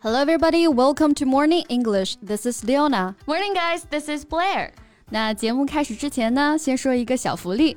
[0.00, 0.68] Hello, everybody.
[0.68, 2.16] Welcome to Morning English.
[2.22, 3.16] This is Leona.
[3.26, 3.84] Morning, guys.
[3.90, 4.70] This is Blair.
[5.10, 7.76] 那节目开始之前呢，先说一个小福利。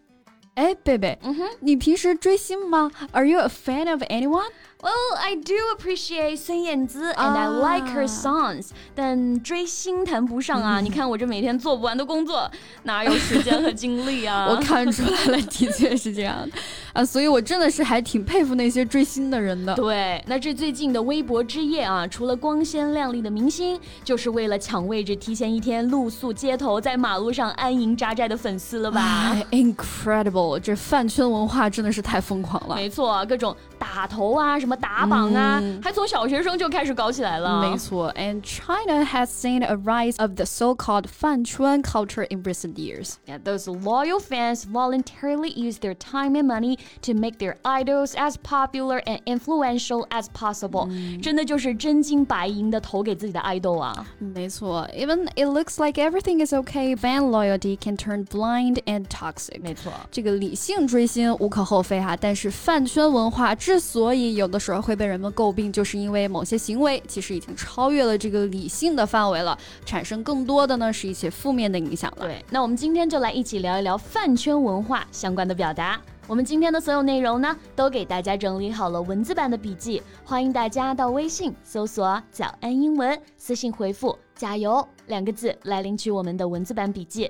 [0.54, 2.90] 哎，贝贝，嗯哼，你平时追星吗？
[3.12, 4.50] Are you a fan of anyone?
[4.81, 10.79] Well, I do appreciate 孙燕姿 and I like her songs，但追星谈不上啊！
[10.81, 12.49] 你看我这每天做不完的工作，
[12.81, 14.47] 哪有时间和精力啊？
[14.49, 16.57] 我看出来了，的确是这样的
[16.93, 17.05] 啊！
[17.05, 19.75] 所以我真的是还挺佩服那些追星的人的。
[19.75, 30.57] 对，那这最近的微博之夜啊，除了光鲜亮丽的明星，就是为了抢位置，提前一天露宿街头，在马路上安营扎寨的粉丝了吧？Incredible！
[30.57, 32.75] 这饭圈文化真的是太疯狂了。
[32.75, 34.70] 没错，各种打头啊，什么。
[34.70, 37.60] 什么打榜啊，还从小学生就开始搞起来了。
[37.60, 43.14] 没错，and China has seen a rise of the so-called 饭圈 culture in recent years.
[43.26, 48.36] Yeah, those loyal fans voluntarily use their time and money to make their idols as
[48.36, 50.88] popular and influential as possible.
[51.20, 54.06] 真的就是真金白银的投给自己的爱豆啊。
[54.18, 59.60] 没错，even it looks like everything is okay, fan loyalty can turn blind and toxic.
[59.62, 72.27] 没错，这个理性追星无可厚非哈，但是饭圈文化之所以有的 时候会被人们诟病，就是因为某些行为其实已经超越了这个理性的范围了，产生更多的呢是一些负面的影响了。
[72.27, 75.99] 对，那我们今天就来一起聊一聊饭圈文化相关的表达。
[76.27, 87.29] 我们今天的所有内容呢，都给大家整理好了文字版的笔记，欢迎大家到微信搜索“早安英文”，私信回复“加油”两个字来领取我们的文字版笔记。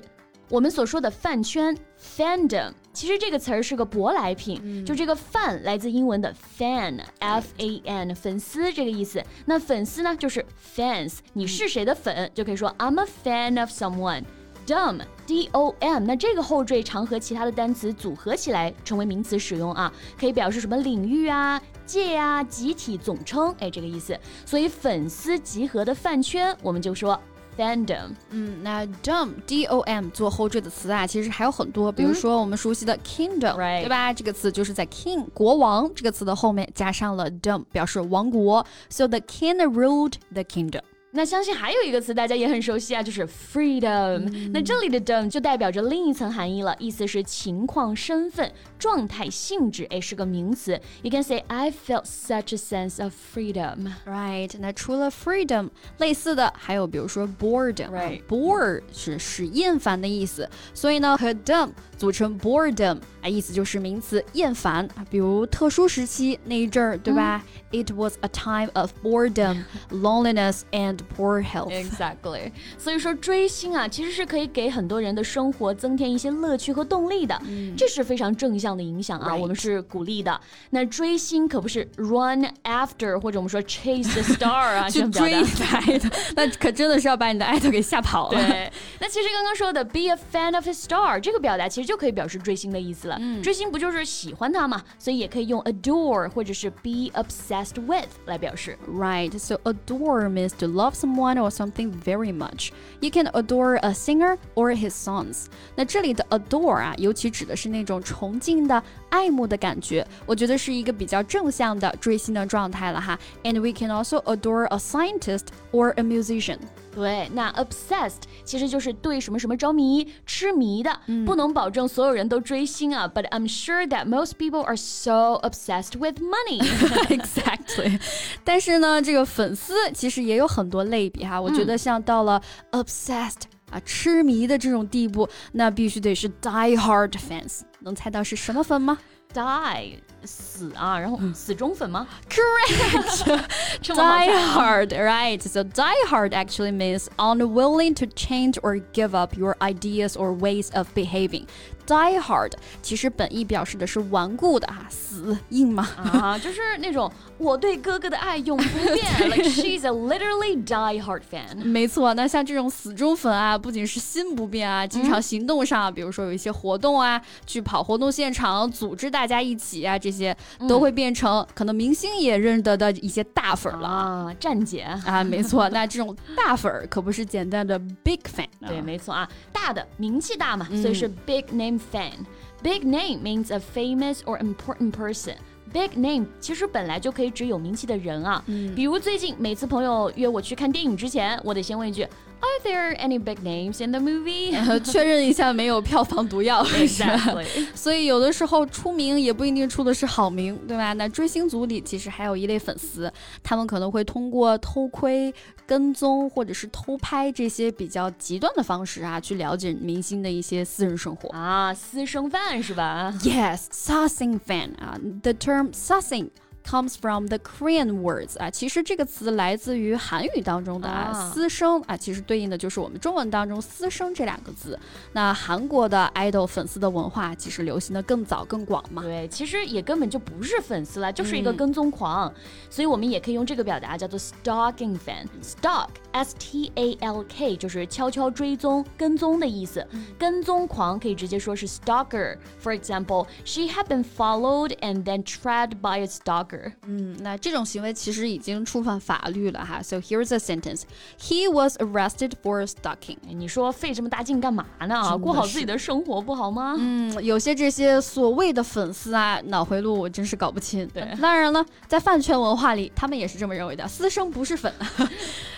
[0.49, 9.23] 我们所说的饭圈 fandom，其实这个词儿是个舶来品，嗯、就这个 “fan” 来自英文的 fan，f a n，粉丝这个意思。
[9.45, 14.23] 那粉丝呢，就是 fans，你是谁的粉，就可以说 I'm a fan of someone。
[14.67, 24.17] Dom D O M，那这个后缀常和其他的单词组合起来成为名词使用啊，可以表示什么领域啊、界啊、集体、总称，哎，这个意思。
[24.45, 27.19] 所以粉丝集合的饭圈，我们就说。
[27.57, 34.13] fandom，嗯，那 dom d o m 做后缀的词啊，其实还有很多，比如说我们熟悉的 kingdom，、嗯、对吧？
[34.13, 38.65] 这个词就是在 king 国王这个词的后面加上了 dom，表示王国。
[38.89, 40.81] So the king ruled the kingdom。
[41.13, 44.29] 那相信还有一个词大家也很熟悉啊，就是 freedom。
[44.31, 48.49] 嗯、那这里的 dom 就代表着另一层含义了，意思是情况、身份、
[48.79, 50.79] 状态、性质，哎，是个名词。
[51.01, 53.91] You can say I felt such a sense of freedom。
[54.05, 54.51] Right。
[54.59, 57.89] 那除了 freedom，类似的还有比如说 boredom。
[57.89, 58.21] Right。
[58.27, 64.87] Bore 是使厌烦的意思，所以呢和 dom 组成 boredom，啊，意思就是名词厌烦。
[65.09, 71.70] 比如特殊时期那一阵儿，对吧、嗯、？It was a time of boredom, loneliness and poor health.
[71.70, 72.52] Exactly.
[72.78, 79.38] 所以说追星啊，其实是可以给很多人的生活增添一些乐趣和动力的，嗯、这是非常正向的影响啊， Right.
[79.38, 80.40] 我们是鼓励的。
[80.70, 88.38] 那追星可不是 run after 或者我们说 chase the star 啊，去追你的爱豆，那可真的是要把你的爱豆给吓跑了。
[88.38, 93.16] 对，那其实刚刚说的 be a fan of his star 这个表达，其实就可以表示追星的意思了。
[93.20, 94.82] 嗯、追星不就是喜欢他嘛？
[94.98, 98.76] 所以也可以用 adore 或者是 be obsessed with 来表示。
[98.88, 99.36] Right.
[99.38, 102.72] So adore means to love someone or something very much.
[103.00, 105.46] You can adore a singer or his songs.
[105.74, 113.19] 那这里的 adore 啊，尤其指的是那种崇敬的、 爱慕的感觉，我觉得是一个比较正向的追星的状态了哈。
[113.43, 116.57] And we can also adore a scientist or a musician.
[116.93, 123.07] 对，那 obsessed 其实就是对什么什么着迷、痴迷的，嗯、不能保证所有人都追星啊。
[123.07, 126.59] But I'm sure that most people are so obsessed with money.
[127.07, 127.99] exactly.
[128.43, 131.39] 但是呢，这个粉丝其实也有很多类比哈。
[131.39, 132.41] 我觉得像到了
[132.71, 137.60] obsessed、嗯、啊痴迷的这种地步，那必须得是 die hard fans。
[137.80, 138.98] 能猜到是什么粉吗？
[139.34, 142.06] Die 死啊，然后死忠粉吗？
[142.30, 143.42] Correct.
[143.82, 145.42] die hard, right?
[145.42, 150.70] So die hard actually means unwilling to change or give up your ideas or ways
[150.74, 151.46] of behaving.
[151.91, 155.87] Die hard，其实本意表示的是顽固的哈，死硬嘛。
[155.97, 158.97] 啊，就是那种我对哥哥的爱永不变，
[159.29, 161.55] like she's a literally die hard fan。
[161.63, 170.35] 没错，那像这种死忠粉啊，不仅是心不变啊，经常行动上，比如说有一些活动啊，去跑活动现场，组织大家一起啊，这些
[170.69, 178.45] 都会变成可能明星也认得的一些大粉了啊，站姐啊，没错，那这种大粉可不是简单的 big fan。
[178.67, 182.25] 对，没错啊，大的名气大嘛，所以是 big name fan。
[182.61, 185.35] Big name means a famous or important person.
[185.73, 192.05] Big name 其实本来就可以指有名气的人啊，嗯、比如最近每次朋友约我去看电影之前，我得先问一句
[192.41, 194.51] Are there any big names in the movie？
[194.83, 196.63] 确认一下没有票房毒药。
[196.65, 197.45] Exactly。
[197.75, 200.93] 所以有的时候出名也不一定出的是好名，对吧？
[200.93, 203.11] 那追星族里其实还有一类粉丝，
[203.43, 205.33] 他们可能会通过偷窥、
[205.67, 216.29] 跟踪或者是偷拍这些比较极端的方式啊，去了解明星的一些私人生活啊，私生饭是吧？Yes，sussing fan 啊，the term sussing。
[216.68, 224.76] comes from the Korean words 啊，其实这个词来自于韩语当中的啊，私生啊，其实对应的就是我们中文当中私生这两个字。
[225.12, 229.00] 那韩国的 idol 粉丝的文化其实流行的更早更广嘛。
[229.00, 232.28] 对，其实也根本就不是粉丝了，就是一个跟踪狂。
[232.28, 232.34] 嗯、
[232.68, 239.86] 所以我们也可以用这个表达叫做 stalking fan。stalk s t a l k 就是悄悄追踪、跟踪的意思。
[239.92, 246.49] 嗯、跟踪狂可以直接说是 stalker。For example, she had been followed and then tracked by a stalker.
[246.86, 249.80] 嗯，那这种行为其实已经触犯法律了哈。
[249.82, 250.82] So here's a sentence:
[251.20, 253.18] He was arrested for stalking。
[253.28, 255.16] 你说费这么大劲干嘛呢？
[255.18, 256.74] 过好自己的生活不好吗？
[256.78, 260.86] 嗯，有些这些所谓的粉丝啊，脑回路我真是搞不清。
[260.88, 264.72] 对，当然了，在饭圈文化里，他们也是这么认为的，私生不是粉。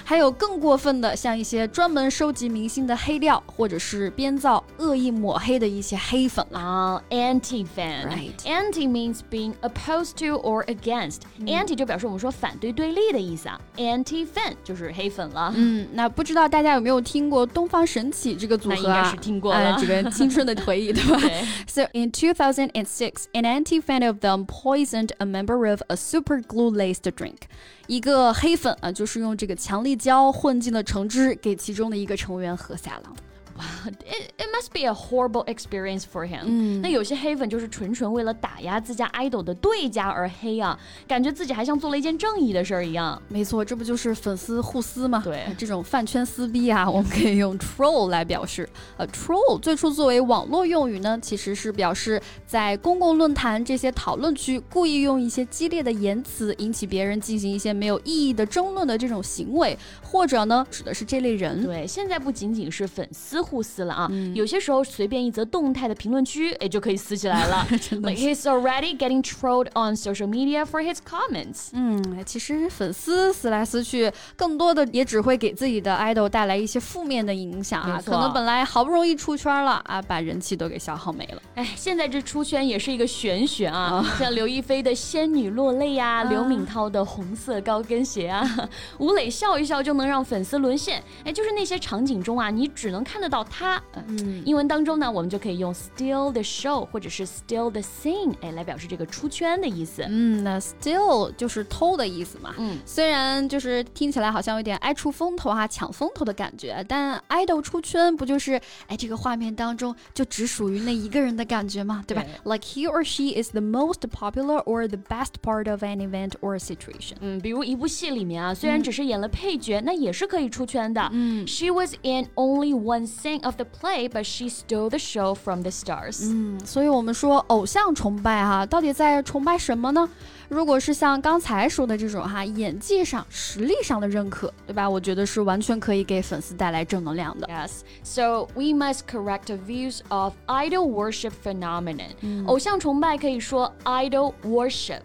[0.05, 8.33] 还有更过分的，像一些专门收集明星的黑料，或者是编造恶意抹黑的一些黑粉啊，anti fan。Right.
[8.47, 10.81] Anti means being opposed to or against.
[10.92, 13.60] Anti 就表示我们说反对对立的意思啊。
[13.78, 15.54] Anti fan 就是黑粉了。
[15.56, 18.78] 嗯，那不知道大家有没有听过东方神起这个组合啊？
[18.78, 21.20] 应该是听过了，这个青春的回忆，对吧？
[21.68, 26.72] So in 2006, an anti fan of them poisoned a member of a super glue
[26.72, 27.44] laced drink.
[27.88, 33.14] 一个黑粉啊，就是用这个强力胶混进了橙汁，给其中的一个成员喝下了。
[33.63, 36.44] 哇，it it must be a horrible experience for him。
[36.45, 40.77] 嗯，那有些黑粉就是纯纯为了打压自家 idol 的对家而黑啊，
[41.07, 43.21] 感觉自己还像做了一件正义的事儿一样。
[43.30, 45.21] 没错，这不就是粉丝互撕吗？
[45.24, 48.68] 对，这种饭圈撕逼啊，我们可以用 troll 来表示。
[48.98, 61.63] 呃，troll 最初作为网络用语呢，其实是表示在公共论坛这些讨论区故意用一些激烈的言辞引起别人进行一些没有意义的争论的这种行为，或者呢，指的是这类人。
[61.63, 63.44] 对，现在不仅仅是粉丝。
[63.54, 64.08] 互撕了啊！
[64.10, 67.64] 嗯、有些时候随便一则动态的评论区，哎，就可以撕起来了。
[68.02, 71.68] like he's already getting trolled on social media for his comments。
[71.74, 78.02] 嗯，其实粉丝撕来撕去，更多的也只会给自己的 idol 带来一些负面的影响啊。
[78.04, 81.42] 可能本来好不容易出圈了啊，把人气都给消耗没了。
[81.54, 88.44] 哎，现在这出圈也是一个玄学啊，像刘亦菲的仙女落泪呀，刘敏涛的红色高跟鞋啊，
[88.98, 91.04] 吴磊笑一笑就能让粉丝沦陷。
[91.24, 93.39] 哎，就是那些场景中啊，你只能看得到。
[93.50, 100.05] 他，嗯，英文当中呢，我们就可以用 steal the show 或者是 steal the scene，哎，来表示这个出圈的意思。
[100.09, 102.55] 嗯，那 steal 就是偷的意思嘛。
[102.59, 112.25] 嗯，虽然就是听起来好像有点爱出风头啊，抢风头的感觉，但 idol 出圈不就是哎这个画面当中就只属于那一个人的感觉嘛，对吧？
[112.45, 116.59] Like he or she is the most popular or the best part of an event or
[116.59, 117.15] situation。
[117.21, 121.09] 嗯，比如一部戏里面啊，虽然只是演了配角，那也是可以出圈的。
[121.12, 126.21] 嗯，She was in only one scene。of the play, but she stole the show from the stars.
[126.23, 130.09] 嗯，所以我们说偶像崇拜哈，到底在崇拜什么呢？
[130.49, 134.88] 如果是像刚才说的这种哈，演技上、实力上的认可，对吧？
[134.88, 137.47] 我觉得是完全可以给粉丝带来正能量的。
[137.47, 142.47] Yes, so we must correct the views of idol worship phenomenon.
[142.47, 145.00] 偶像崇拜可以说 idol worship.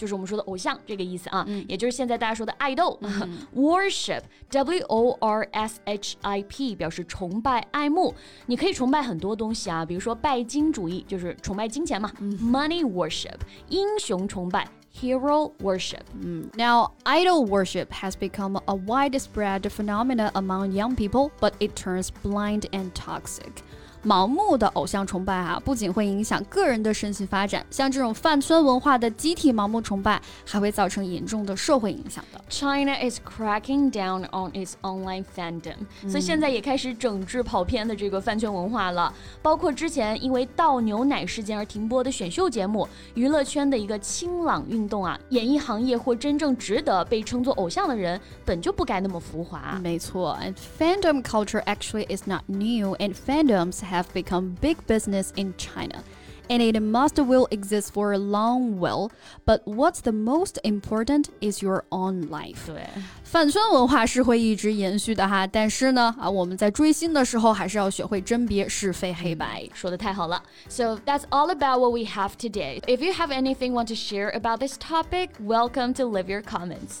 [0.00, 2.98] 就是我们说的偶像这个意思啊，也就是现在大家说的爱豆。
[3.54, 8.14] Worship，W O R S H I P 表示崇拜、爱慕。
[8.46, 12.12] 你可以崇拜很多东西啊，比如说拜金主义，就是崇拜金钱嘛。
[12.20, 13.38] Money worship，
[13.68, 14.68] 英雄崇拜。
[14.98, 16.04] Hero worship.
[16.56, 22.62] Now, idol worship has become a widespread phenomenon among young people, but it turns blind
[22.70, 23.62] and toxic.
[24.03, 32.41] 盲目的偶像崇拜啊，不仅会影响个人的身心发展，像这种饭圈文化的集体盲目崇拜，还会造成严重的社会影响的。
[32.49, 35.75] China is cracking down on its online fandom，、
[36.09, 49.79] 所以现在也开始整治跑偏的这个饭圈文化了，包括之前因为倒牛奶事件而停播的选秀节目，娱乐圈的一个清朗运动啊，演艺行业或真正值得被称作偶像的人，本就不该那么浮华。
[49.83, 56.02] 没错，and fandom culture actually is not new, and fandoms have become big business in China.
[56.48, 59.10] And it must will exist for a long while.
[59.44, 62.66] But what's the most important is your own life.
[62.68, 62.86] 对。
[63.24, 69.68] 饭圈文化是会一直延续的哈，但是呢，啊，我们在追星的时候还是要学会甄别是非黑白。
[69.74, 70.40] 说的太好了。
[70.68, 72.80] So that's all about what we have today.
[72.82, 77.00] If you have anything want to share about this topic, welcome to leave your comments.